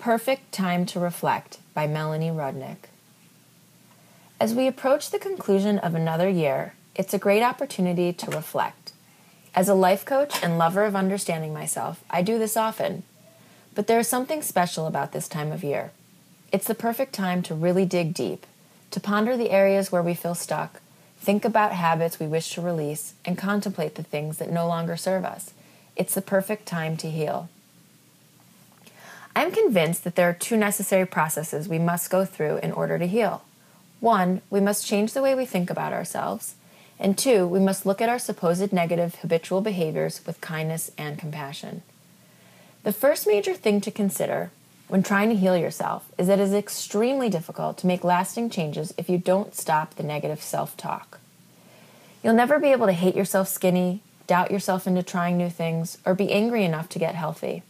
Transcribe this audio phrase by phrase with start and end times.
[0.00, 2.88] Perfect Time to Reflect by Melanie Rudnick.
[4.40, 8.92] As we approach the conclusion of another year, it's a great opportunity to reflect.
[9.54, 13.02] As a life coach and lover of understanding myself, I do this often.
[13.74, 15.90] But there is something special about this time of year.
[16.50, 18.46] It's the perfect time to really dig deep,
[18.92, 20.80] to ponder the areas where we feel stuck,
[21.18, 25.26] think about habits we wish to release, and contemplate the things that no longer serve
[25.26, 25.52] us.
[25.94, 27.50] It's the perfect time to heal.
[29.34, 32.98] I am convinced that there are two necessary processes we must go through in order
[32.98, 33.42] to heal.
[34.00, 36.54] One, we must change the way we think about ourselves.
[36.98, 41.82] And two, we must look at our supposed negative habitual behaviors with kindness and compassion.
[42.82, 44.50] The first major thing to consider
[44.88, 48.92] when trying to heal yourself is that it is extremely difficult to make lasting changes
[48.98, 51.20] if you don't stop the negative self talk.
[52.22, 56.14] You'll never be able to hate yourself skinny, doubt yourself into trying new things, or
[56.14, 57.62] be angry enough to get healthy.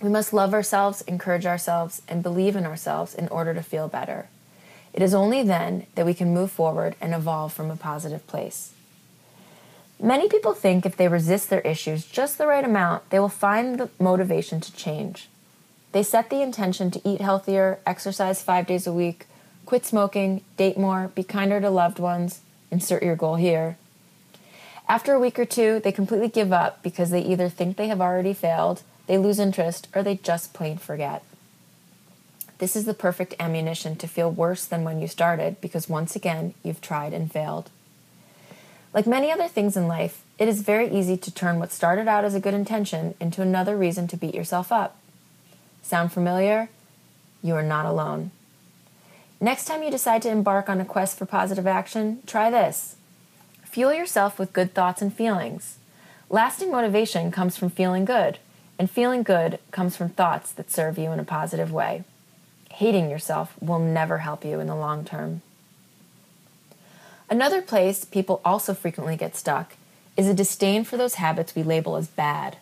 [0.00, 4.28] We must love ourselves, encourage ourselves, and believe in ourselves in order to feel better.
[4.92, 8.72] It is only then that we can move forward and evolve from a positive place.
[10.00, 13.78] Many people think if they resist their issues just the right amount, they will find
[13.78, 15.28] the motivation to change.
[15.92, 19.26] They set the intention to eat healthier, exercise five days a week,
[19.64, 23.78] quit smoking, date more, be kinder to loved ones, insert your goal here.
[24.88, 28.00] After a week or two, they completely give up because they either think they have
[28.00, 31.22] already failed they lose interest, or they just plain forget.
[32.58, 36.54] This is the perfect ammunition to feel worse than when you started because once again
[36.62, 37.70] you've tried and failed.
[38.92, 42.24] Like many other things in life, it is very easy to turn what started out
[42.24, 44.96] as a good intention into another reason to beat yourself up.
[45.82, 46.70] Sound familiar?
[47.42, 48.30] You are not alone.
[49.40, 52.96] Next time you decide to embark on a quest for positive action, try this.
[53.64, 55.78] Fuel yourself with good thoughts and feelings.
[56.30, 58.38] Lasting motivation comes from feeling good.
[58.78, 62.04] And feeling good comes from thoughts that serve you in a positive way.
[62.72, 65.42] Hating yourself will never help you in the long term.
[67.30, 69.76] Another place people also frequently get stuck
[70.16, 72.56] is a disdain for those habits we label as bad.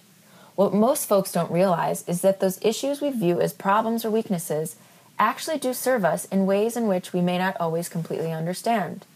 [0.54, 4.76] What most folks don't realize is that those issues we view as problems or weaknesses
[5.18, 9.06] actually do serve us in ways in which we may not always completely understand.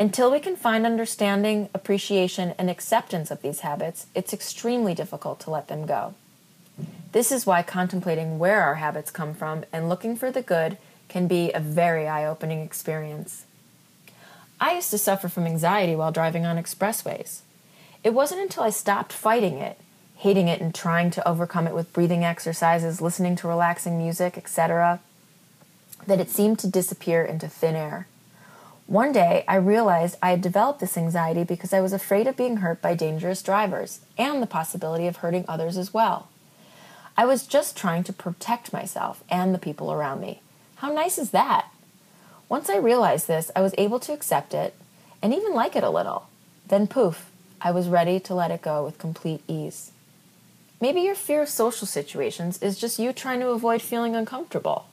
[0.00, 5.50] Until we can find understanding, appreciation, and acceptance of these habits, it's extremely difficult to
[5.50, 6.14] let them go.
[7.12, 10.78] This is why contemplating where our habits come from and looking for the good
[11.08, 13.44] can be a very eye opening experience.
[14.58, 17.40] I used to suffer from anxiety while driving on expressways.
[18.02, 19.78] It wasn't until I stopped fighting it,
[20.16, 25.00] hating it, and trying to overcome it with breathing exercises, listening to relaxing music, etc.,
[26.06, 28.06] that it seemed to disappear into thin air.
[28.86, 32.58] One day, I realized I had developed this anxiety because I was afraid of being
[32.58, 36.28] hurt by dangerous drivers and the possibility of hurting others as well.
[37.16, 40.40] I was just trying to protect myself and the people around me.
[40.76, 41.66] How nice is that?
[42.48, 44.74] Once I realized this, I was able to accept it
[45.20, 46.28] and even like it a little.
[46.66, 47.30] Then, poof,
[47.60, 49.92] I was ready to let it go with complete ease.
[50.80, 54.86] Maybe your fear of social situations is just you trying to avoid feeling uncomfortable.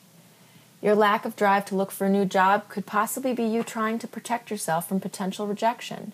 [0.81, 3.97] Your lack of drive to look for a new job could possibly be you trying
[3.99, 6.13] to protect yourself from potential rejection.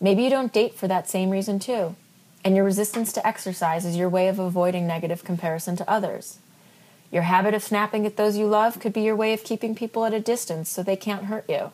[0.00, 1.96] Maybe you don't date for that same reason, too
[2.44, 6.38] and your resistance to exercise is your way of avoiding negative comparison to others.
[7.10, 10.04] Your habit of snapping at those you love could be your way of keeping people
[10.04, 11.72] at a distance so they can't hurt you.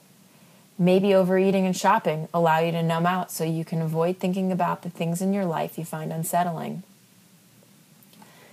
[0.78, 4.82] Maybe overeating and shopping allow you to numb out so you can avoid thinking about
[4.82, 6.84] the things in your life you find unsettling.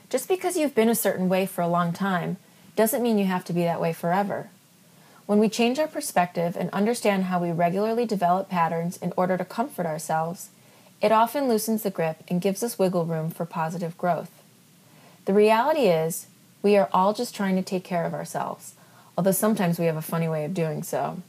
[0.10, 2.38] Just because you've been a certain way for a long time
[2.76, 4.50] doesn't mean you have to be that way forever.
[5.26, 9.44] When we change our perspective and understand how we regularly develop patterns in order to
[9.44, 10.50] comfort ourselves,
[11.02, 14.32] it often loosens the grip and gives us wiggle room for positive growth.
[15.26, 16.28] The reality is,
[16.64, 18.74] we are all just trying to take care of ourselves,
[19.18, 21.22] although sometimes we have a funny way of doing so.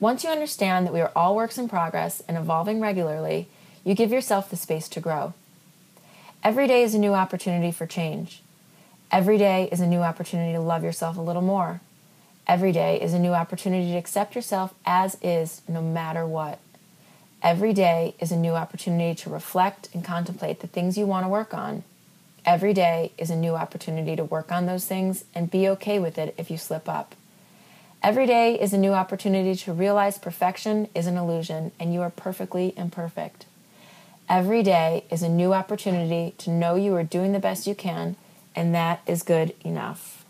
[0.00, 3.48] Once you understand that we are all works in progress and evolving regularly,
[3.84, 5.34] you give yourself the space to grow.
[6.42, 8.42] Every day is a new opportunity for change.
[9.10, 11.80] Every day is a new opportunity to love yourself a little more.
[12.46, 16.58] Every day is a new opportunity to accept yourself as is, no matter what.
[17.44, 21.28] Every day is a new opportunity to reflect and contemplate the things you want to
[21.28, 21.84] work on.
[22.46, 26.16] Every day is a new opportunity to work on those things and be okay with
[26.16, 27.14] it if you slip up.
[28.02, 32.08] Every day is a new opportunity to realize perfection is an illusion and you are
[32.08, 33.44] perfectly imperfect.
[34.26, 38.16] Every day is a new opportunity to know you are doing the best you can,
[38.56, 40.23] and that is good enough.